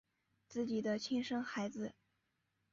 [0.47, 1.93] 自己的亲生孩子